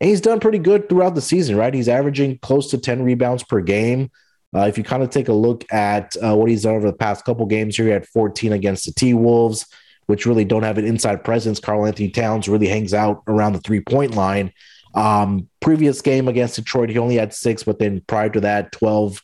[0.00, 1.74] And he's done pretty good throughout the season, right?
[1.74, 4.10] He's averaging close to 10 rebounds per game.
[4.54, 6.96] Uh, if you kind of take a look at uh, what he's done over the
[6.96, 9.66] past couple games here, he had 14 against the T Wolves,
[10.06, 11.60] which really don't have an inside presence.
[11.60, 14.52] Karl-Anthony Towns really hangs out around the three point line.
[14.94, 19.22] Um, previous game against Detroit, he only had six, but then prior to that, 12,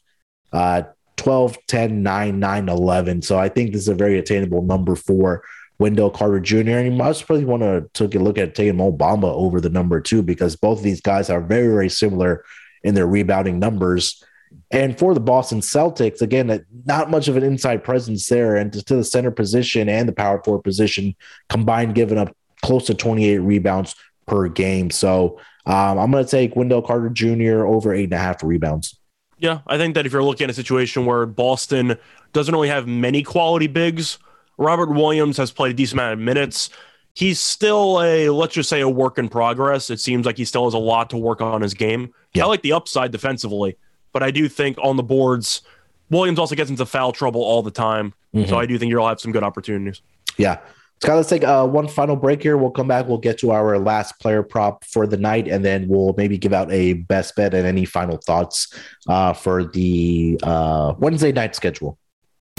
[0.52, 0.82] uh,
[1.16, 3.22] 12, 10, 9, 9, 11.
[3.22, 5.42] So I think this is a very attainable number for
[5.78, 6.70] Wendell Carter Jr.
[6.70, 9.70] And you must probably want to take a look at taking Mo Bamba over the
[9.70, 12.44] number two because both of these guys are very, very similar
[12.82, 14.22] in their rebounding numbers.
[14.70, 18.96] And for the Boston Celtics, again, not much of an inside presence there, and to
[18.96, 21.16] the center position and the power forward position
[21.48, 23.94] combined, giving up close to 28 rebounds
[24.26, 24.90] per game.
[24.90, 27.64] So um, I'm going to take Wendell Carter Jr.
[27.66, 28.98] over eight and a half rebounds.
[29.38, 31.96] Yeah, I think that if you're looking at a situation where Boston
[32.32, 34.18] doesn't really have many quality bigs,
[34.58, 36.70] Robert Williams has played a decent amount of minutes.
[37.14, 39.90] He's still a, let's just say, a work in progress.
[39.90, 42.12] It seems like he still has a lot to work on his game.
[42.32, 42.44] Yeah.
[42.44, 43.76] I like the upside defensively,
[44.12, 45.62] but I do think on the boards,
[46.10, 48.14] Williams also gets into foul trouble all the time.
[48.34, 48.48] Mhm.
[48.48, 50.00] So I do think you'll have some good opportunities.
[50.38, 50.58] Yeah.
[51.02, 52.56] Scott, let's take uh, one final break here.
[52.56, 53.06] We'll come back.
[53.06, 56.52] We'll get to our last player prop for the night, and then we'll maybe give
[56.52, 58.72] out a best bet and any final thoughts
[59.08, 61.98] uh, for the uh, Wednesday night schedule.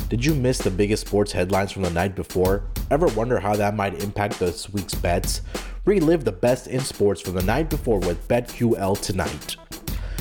[0.10, 2.68] Did you miss the biggest sports headlines from the night before?
[2.92, 5.42] Ever wonder how that might impact this week's bets?
[5.86, 9.56] Relive the best in sports from the night before with BetQL tonight.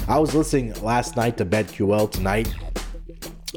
[0.08, 2.54] I was listening last night to BetQL tonight,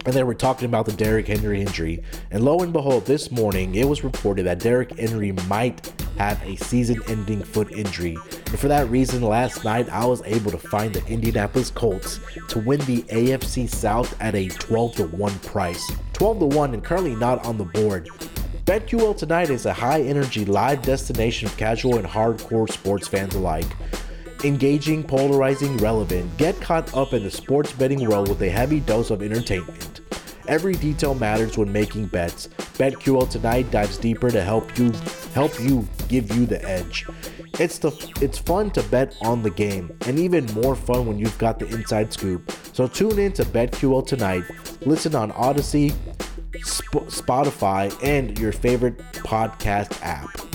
[0.05, 2.03] and they were talking about the Derrick Henry injury.
[2.31, 6.55] And lo and behold, this morning it was reported that Derrick Henry might have a
[6.55, 8.17] season ending foot injury.
[8.31, 12.59] And for that reason, last night I was able to find the Indianapolis Colts to
[12.59, 15.91] win the AFC South at a 12 to 1 price.
[16.13, 18.09] 12 to 1 and currently not on the board.
[18.65, 23.67] BetQL tonight is a high energy live destination of casual and hardcore sports fans alike
[24.43, 26.35] engaging, polarizing, relevant.
[26.37, 30.01] Get caught up in the sports betting world with a heavy dose of entertainment.
[30.47, 32.47] Every detail matters when making bets.
[32.77, 34.91] BetQL tonight dives deeper to help you
[35.33, 37.05] help you give you the edge.
[37.59, 41.37] It's the it's fun to bet on the game, and even more fun when you've
[41.37, 42.51] got the inside scoop.
[42.71, 44.43] So tune in to BetQL tonight.
[44.81, 45.91] Listen on Audacy,
[46.63, 50.46] Sp- Spotify, and your favorite podcast app.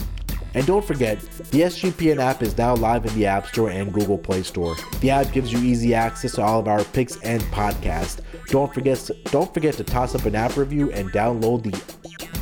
[0.54, 4.18] And don't forget, the SGPN app is now live in the App Store and Google
[4.18, 4.76] Play Store.
[5.00, 8.20] The app gives you easy access to all of our picks and podcasts.
[8.48, 11.70] Don't forget don't forget to toss up an app review and download the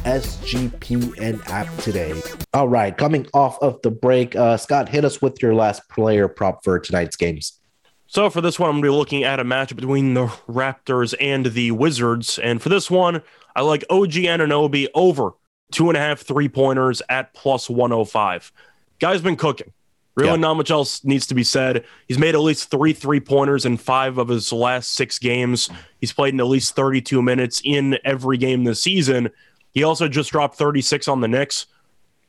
[0.05, 2.21] SGPN app today.
[2.53, 6.27] All right, coming off of the break, uh, Scott, hit us with your last player
[6.27, 7.61] prop for tonight's games.
[8.07, 11.15] So for this one, I'm going to be looking at a match between the Raptors
[11.21, 12.41] and the Wizards.
[12.41, 13.23] And for this one,
[13.55, 15.31] I like OG Anunoby over
[15.71, 18.53] two and a half three pointers at plus 105.
[18.99, 19.73] Guy's been cooking.
[20.17, 20.37] Really, Yeah.
[20.37, 21.85] not much else needs to be said.
[22.09, 25.71] He's made at least three three pointers in five of his last six games.
[26.01, 29.31] He's played in at least 32 minutes in every game this season.
[29.73, 31.67] He also just dropped 36 on the Knicks.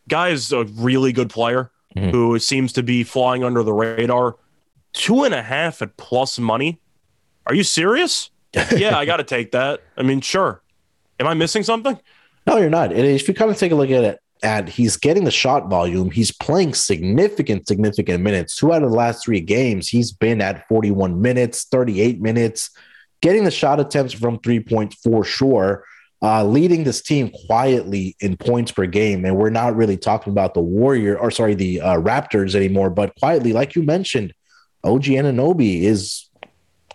[0.07, 2.11] Guy is a really good player Mhm.
[2.11, 4.37] who seems to be flying under the radar.
[4.93, 6.79] Two and a half at plus money.
[7.47, 8.29] Are you serious?
[8.75, 9.81] yeah, I got to take that.
[9.97, 10.61] I mean, sure.
[11.19, 11.97] Am I missing something?
[12.47, 12.91] No, you're not.
[12.91, 15.69] And if you kind of take a look at it, at he's getting the shot
[15.69, 18.55] volume, he's playing significant, significant minutes.
[18.55, 22.71] Two out of the last three games, he's been at 41 minutes, 38 minutes,
[23.21, 25.85] getting the shot attempts from three points for sure,
[26.23, 29.25] uh, leading this team quietly in points per game.
[29.25, 33.15] And we're not really talking about the Warrior or sorry, the uh, Raptors anymore, but
[33.15, 34.33] quietly, like you mentioned,
[34.83, 36.27] OG Anunoby is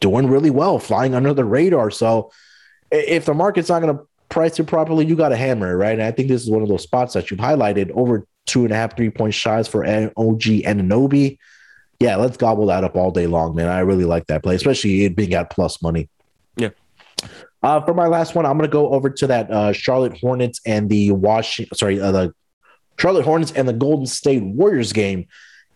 [0.00, 1.90] doing really well, flying under the radar.
[1.90, 2.32] So
[2.90, 4.04] if the market's not going to
[4.36, 5.94] price it properly, you got to hammer it, right?
[5.94, 8.70] And I think this is one of those spots that you've highlighted over two and
[8.70, 11.38] a half, three point shots for OG and Anunoby.
[12.00, 13.68] Yeah, let's gobble that up all day long, man.
[13.68, 16.10] I really like that play, especially it being at plus money.
[16.54, 16.68] Yeah.
[17.62, 20.60] Uh, for my last one, I'm going to go over to that uh, Charlotte Hornets
[20.66, 22.34] and the Washington, sorry, uh, the
[22.98, 25.28] Charlotte Hornets and the Golden State Warriors game.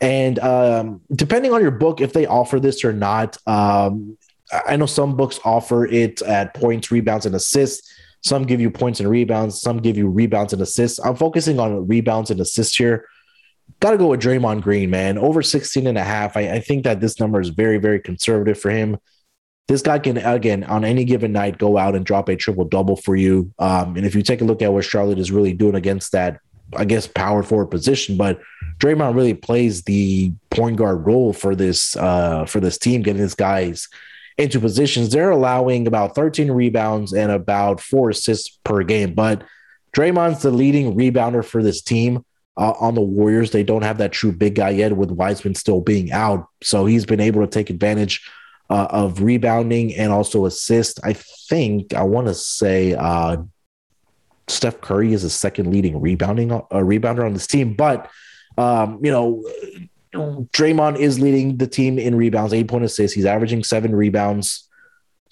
[0.02, 4.18] And um, depending on your book, if they offer this or not, um,
[4.52, 7.90] I know some books offer it at points, rebounds, and assists.
[8.22, 9.60] Some give you points and rebounds.
[9.60, 10.98] Some give you rebounds and assists.
[10.98, 13.06] I'm focusing on rebounds and assists here.
[13.80, 15.16] Got to go with Draymond Green, man.
[15.16, 16.36] Over 16 and a half.
[16.36, 18.98] I, I think that this number is very, very conservative for him.
[19.68, 22.96] This guy can, again, on any given night, go out and drop a triple double
[22.96, 23.52] for you.
[23.58, 26.40] Um, and if you take a look at what Charlotte is really doing against that,
[26.76, 28.40] I guess, power forward position, but
[28.80, 33.34] Draymond really plays the point guard role for this uh, for this team, getting these
[33.34, 33.88] guys
[34.40, 35.10] into positions.
[35.10, 39.14] They're allowing about 13 rebounds and about four assists per game.
[39.14, 39.44] But
[39.94, 42.24] Draymond's the leading rebounder for this team
[42.56, 43.50] uh, on the Warriors.
[43.50, 46.46] They don't have that true big guy yet, with Wiseman still being out.
[46.62, 48.28] So he's been able to take advantage
[48.70, 51.00] uh, of rebounding and also assist.
[51.04, 53.38] I think I want to say uh,
[54.48, 58.10] Steph Curry is the second leading rebounding uh, rebounder on this team, but
[58.56, 59.44] um, you know.
[60.14, 63.14] Draymond is leading the team in rebounds, eight point assists.
[63.14, 64.68] He's averaging seven rebounds,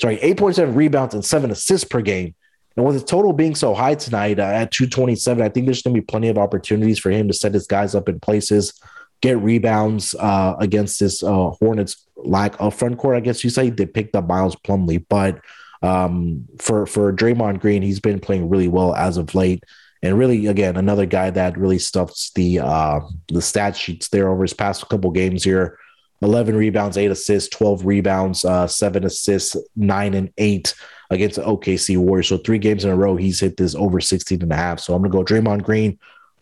[0.00, 2.34] sorry, 8.7 rebounds and seven assists per game.
[2.76, 5.96] And with his total being so high tonight uh, at 227, I think there's going
[5.96, 8.80] to be plenty of opportunities for him to set his guys up in places,
[9.20, 13.16] get rebounds uh, against this uh, Hornets lack of front court.
[13.16, 15.40] I guess you say they picked up Miles Plumlee, but
[15.82, 19.64] um, for for Draymond Green, he's been playing really well as of late.
[20.02, 24.42] And really, again, another guy that really stuffs the uh, the stat sheets there over
[24.42, 25.78] his past couple games here.
[26.20, 30.74] 11 rebounds, eight assists, 12 rebounds, uh, seven assists, nine and eight
[31.10, 32.28] against the OKC Warriors.
[32.28, 34.80] So three games in a row, he's hit this over 16 and a half.
[34.80, 35.98] So I'm going to go Draymond Green,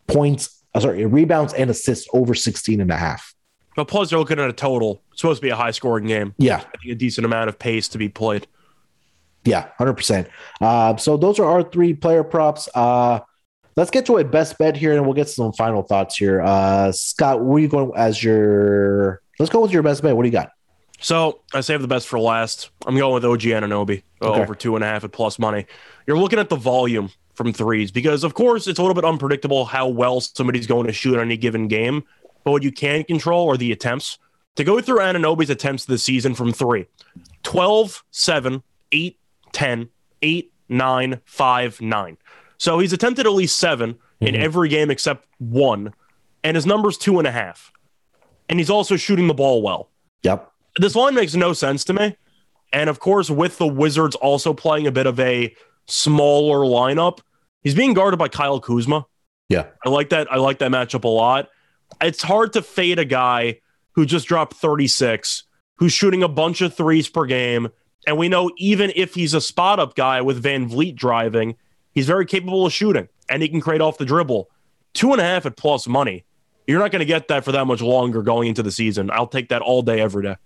[0.06, 3.34] points, uh, sorry, rebounds and assists over 16 and a half.
[3.76, 5.02] But plus, they're looking at a total.
[5.12, 6.34] It's supposed to be a high scoring game.
[6.38, 8.46] Yeah, I think a decent amount of pace to be played.
[9.44, 10.26] yeah, 100%.
[10.62, 12.70] Uh, so those are our three player props.
[12.74, 13.20] Uh,
[13.76, 16.40] let's get to a best bet here and we'll get some final thoughts here.
[16.42, 20.16] Uh, Scott, where are you going as your, let's go with your best bet.
[20.16, 20.50] What do you got?
[21.00, 22.70] So I saved the best for last.
[22.86, 24.40] I'm going with OG Anunoby uh, Okay.
[24.42, 25.66] over two and a half at plus money.
[26.06, 29.66] You're looking at the volume from threes because, of course, it's a little bit unpredictable
[29.66, 32.02] how well somebody's going to shoot on any given game.
[32.44, 34.18] But what you can control are the attempts.
[34.54, 36.86] To go through Anunoby's attempts this season from three
[37.42, 38.62] 12, 7,
[38.92, 39.18] 8,
[39.52, 39.88] 10,
[40.22, 42.16] 8, 9, 5, 9.
[42.58, 44.38] So he's attempted at least 7 in Mhm.
[44.40, 45.92] every game except one,
[46.42, 47.72] and his number's two and a half.
[48.48, 49.90] And he's also shooting the ball well
[50.22, 50.50] Yep.
[50.78, 52.16] this line makes no sense to me.
[52.72, 55.54] And of course, with the Wizards also playing a bit of a
[55.86, 57.18] smaller lineup,
[57.62, 59.06] he's being guarded by Kyle Kuzma.
[59.48, 59.66] Yeah.
[59.84, 60.30] I like that.
[60.32, 61.48] I like that matchup a lot.
[62.00, 63.60] It's hard to fade a guy
[63.92, 65.44] who just dropped 36,
[65.76, 67.68] who's shooting a bunch of threes per game.
[68.06, 71.56] And we know even if he's a spot up guy with VanVleet driving,
[71.96, 74.48] he's very capable of shooting and he can create off the dribble.
[74.94, 76.24] Two and a half at plus money.
[76.68, 79.10] You're not going to get that for that much longer going into the season.
[79.10, 80.36] I'll take that all day, every day.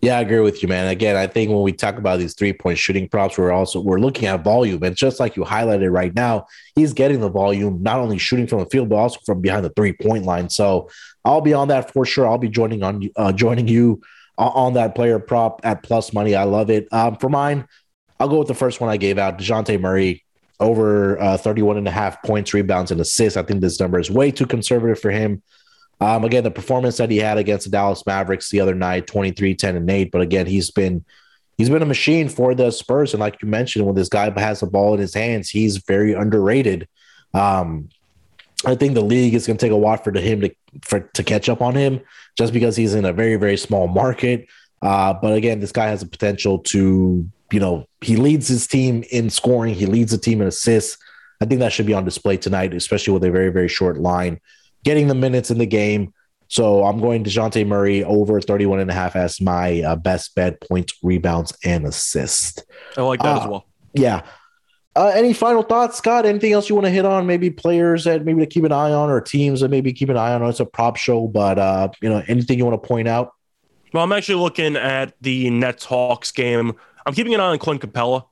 [0.00, 0.88] Yeah, I agree with you, man.
[0.88, 4.00] Again, I think when we talk about these three point shooting props, we're also we're
[4.00, 8.00] looking at volume, and just like you highlighted right now, he's getting the volume, not
[8.00, 10.50] only shooting from the field, but also from behind the three point line.
[10.50, 10.90] So
[11.24, 12.26] I'll be on that for sure.
[12.26, 14.02] I'll be joining on uh, joining you
[14.36, 16.34] on that player prop at plus money.
[16.34, 16.88] I love it.
[16.92, 17.68] Um, for mine,
[18.18, 20.24] I'll go with the first one I gave out, Dejounte Murray
[20.62, 23.36] over uh, 31 and a half points, rebounds, and assists.
[23.36, 25.42] I think this number is way too conservative for him.
[26.00, 29.54] Um, again, the performance that he had against the Dallas Mavericks the other night, 23,
[29.54, 30.10] 10, and 8.
[30.10, 31.04] But again, he's been
[31.58, 33.12] he's been a machine for the Spurs.
[33.12, 36.12] And like you mentioned, when this guy has the ball in his hands, he's very
[36.12, 36.88] underrated.
[37.34, 37.88] Um,
[38.64, 41.22] I think the league is going to take a while for him to for to
[41.22, 42.00] catch up on him,
[42.36, 44.48] just because he's in a very very small market.
[44.82, 49.04] Uh, but again, this guy has the potential to, you know, he leads his team
[49.10, 49.74] in scoring.
[49.74, 50.98] He leads the team in assists.
[51.40, 54.40] I think that should be on display tonight, especially with a very very short line
[54.84, 56.12] getting the minutes in the game.
[56.48, 60.60] So I'm going Dejounte Murray over 31 and a half as my uh, best bet
[60.60, 62.64] points, rebounds, and assist.
[62.96, 63.66] I like that uh, as well.
[63.94, 64.22] Yeah.
[64.94, 66.26] Uh, any final thoughts, Scott?
[66.26, 67.26] Anything else you want to hit on?
[67.26, 70.18] Maybe players that maybe to keep an eye on, or teams that maybe keep an
[70.18, 70.44] eye on.
[70.44, 73.32] It's a prop show, but uh, you know, anything you want to point out?
[73.94, 76.74] Well, I'm actually looking at the Nets Hawks game.
[77.06, 78.24] I'm keeping an eye on Clint Capela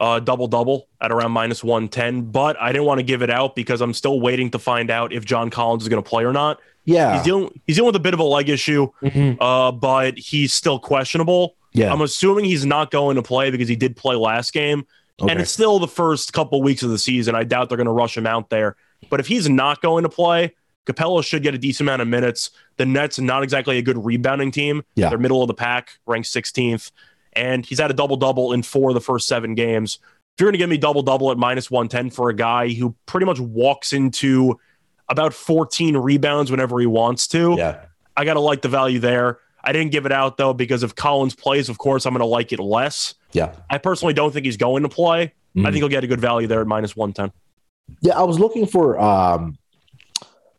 [0.00, 3.56] uh, double double at around minus 110, but I didn't want to give it out
[3.56, 6.32] because I'm still waiting to find out if John Collins is going to play or
[6.32, 6.60] not.
[6.84, 7.14] Yeah.
[7.16, 9.36] He's dealing, he's dealing with a bit of a leg issue, Mhm.
[9.40, 11.56] uh, but he's still questionable.
[11.72, 11.92] Yeah.
[11.92, 14.86] I'm assuming he's not going to play because he did play last game.
[15.20, 17.34] And it's still the first couple weeks of the season.
[17.34, 18.76] I doubt they're going to rush him out there.
[19.10, 20.54] But if he's not going to play,
[20.86, 22.50] Capela should get a decent amount of minutes.
[22.76, 24.84] The Nets not exactly a good rebounding team.
[24.94, 25.08] Yeah.
[25.08, 26.92] They're middle of the pack, ranked 16th.
[27.34, 29.98] And he's had a double double in four of the first seven games.
[30.36, 32.94] If you're going to give me double double at minus 110 for a guy who
[33.06, 34.58] pretty much walks into
[35.08, 37.84] about 14 rebounds whenever he wants to, yeah.
[38.16, 39.38] I got to like the value there.
[39.64, 42.26] I didn't give it out though because if Collins plays, of course, I'm going to
[42.26, 43.14] like it less.
[43.32, 43.52] Yeah.
[43.68, 45.22] I personally don't think he's going to play.
[45.22, 45.64] I Mhm.
[45.64, 47.32] think he'll get a good value there at minus 110.
[48.00, 49.57] Yeah, I was looking for um,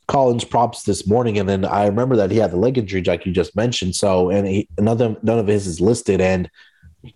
[0.09, 3.27] Collins props this morning, and then I remember that he had the leg injury, like
[3.27, 3.95] you just mentioned.
[3.95, 6.19] So, and he, another none of his is listed.
[6.19, 6.49] And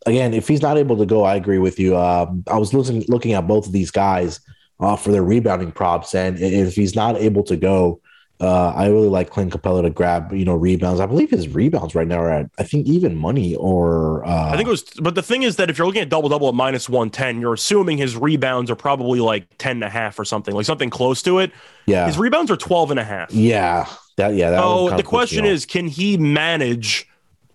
[0.06, 1.98] again, if he's not able to go, I agree with you.
[1.98, 4.40] Um, I was looking looking at both of these guys
[4.80, 8.00] uh, for their rebounding props, and if he's not able to go,
[8.44, 11.00] uh, I really like Clint Capela to grab you know rebounds.
[11.00, 14.56] I believe his rebounds right now are at I think even money or uh, I
[14.58, 16.56] think it was, but the thing is that if you're looking at double double at
[16.56, 20.54] minus 110, you're assuming his rebounds are probably like 10 and a half or something,
[20.54, 21.52] like something close to it.
[21.86, 23.32] yeah His rebounds are 12 and a half.
[23.32, 24.52] yeah that yeah.
[24.52, 27.08] That So the question is, can he manage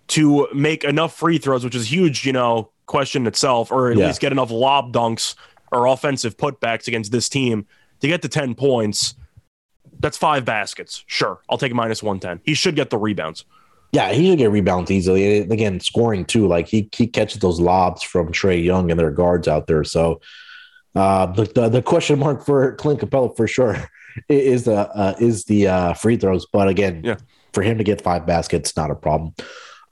[0.09, 4.07] to make enough free throws, which is huge, you know, question itself, or at Yeah.
[4.07, 5.35] least get enough lob dunks
[5.71, 7.65] or offensive putbacks against this team
[8.01, 9.13] to get to 10 points?
[9.99, 11.03] That's five baskets.
[11.07, 11.39] Sure.
[11.49, 12.41] I'll take minus 110.
[12.45, 13.45] He should get the rebounds.
[13.91, 15.41] Yeah, he should get rebounds easily.
[15.41, 16.47] And again, scoring too.
[16.47, 19.83] Like he he catches those lobs from Trae Young and their guards out there.
[19.83, 20.21] So
[20.95, 23.75] uh, the, the the question mark for Clint Capela for sure
[24.29, 26.45] is the uh, is the uh, free throws.
[26.53, 27.15] But again, Yeah.
[27.53, 29.33] for him to get five baskets, not a problem.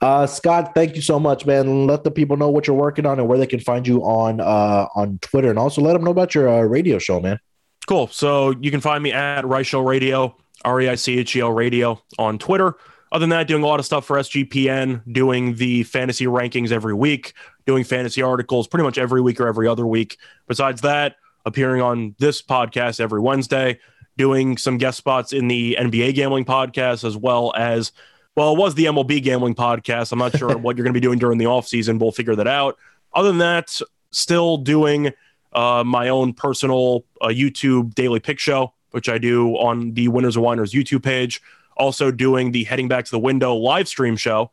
[0.00, 1.88] Uh, Scott, thank you so much, man.
[1.88, 4.40] Let the people know what you're working on and where they can find you on
[4.40, 7.40] uh, on Twitter, and also let them know about your uh, radio show, man.
[7.88, 8.06] Cool.
[8.08, 11.52] So you can find me at Reichel Radio, R E I C H E L
[11.52, 12.74] Radio on Twitter.
[13.10, 16.92] Other than that, doing a lot of stuff for SGPN, doing the fantasy rankings every
[16.92, 17.32] week,
[17.66, 20.18] doing fantasy articles pretty much every week or every other week.
[20.46, 23.80] Besides that, appearing on this podcast every Wednesday,
[24.18, 27.92] doing some guest spots in the NBA gambling podcast, as well as,
[28.36, 30.12] well, it was the MLB gambling podcast.
[30.12, 31.98] I'm not sure what you're going to be doing during the offseason.
[31.98, 32.76] We'll figure that out.
[33.14, 35.14] Other than that, still doing
[35.52, 40.36] uh, my own personal uh, YouTube daily pick show, which I do on the Winners
[40.36, 41.40] and Winers YouTube page.
[41.76, 44.50] Also doing the Heading Back to the Window live stream show.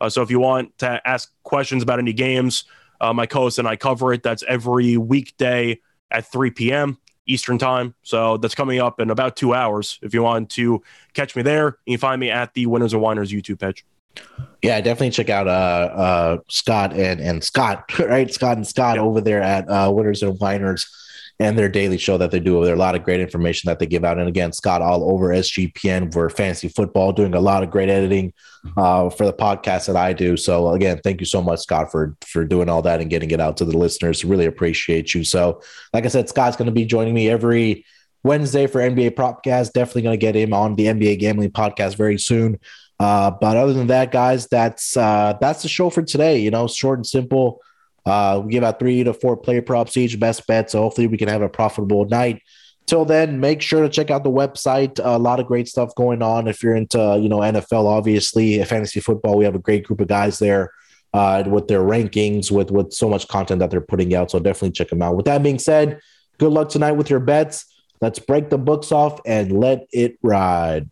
[0.00, 2.64] Uh, so if you want to ask questions about any games,
[3.00, 4.22] uh, my co-host and I cover it.
[4.22, 5.80] That's every weekday
[6.10, 6.98] at 3 p.m.
[7.26, 7.94] Eastern time.
[8.02, 9.98] So that's coming up in about two hours.
[10.02, 10.82] If you want to
[11.14, 13.84] catch me there, you can find me at the Winners and Winers YouTube page.
[14.62, 18.32] Yeah, definitely check out uh uh Scott and and Scott, right?
[18.32, 19.02] Scott and Scott Yeah.
[19.02, 20.86] over there at uh Winners and Winers
[21.40, 22.74] and their daily show that they do over there.
[22.74, 24.18] A lot of great information that they give out.
[24.18, 28.32] And again, Scott all over SGPN for fantasy football, doing a lot of great editing
[28.76, 30.36] uh for the podcast that I do.
[30.36, 33.40] So again, thank you so much, Scott, for for doing all that and getting it
[33.40, 34.24] out to the listeners.
[34.24, 35.22] Really appreciate you.
[35.22, 35.62] So
[35.92, 37.84] like I said, Scott's gonna be joining me every
[38.24, 39.72] Wednesday for NBA Propcast.
[39.72, 42.58] Definitely gonna get him on the NBA gambling podcast very soon.
[43.00, 46.38] Uh, but other than that, guys, that's uh, that's the show for today.
[46.38, 47.60] You know, short and simple.
[48.04, 50.70] Uh, we give out three to four player props each, best bet.
[50.70, 52.42] So hopefully we can have a profitable night.
[52.86, 54.98] Till then, make sure to check out the website.
[55.02, 56.48] A lot of great stuff going on.
[56.48, 60.08] If you're into, you know, NFL, obviously, fantasy football, we have a great group of
[60.08, 60.72] guys there
[61.12, 64.30] uh, with their rankings, with with so much content that they're putting out.
[64.30, 65.16] So definitely check them out.
[65.16, 66.00] With that being said,
[66.38, 67.66] good luck tonight with your bets.
[68.00, 70.88] Let's break the books off and let it ride.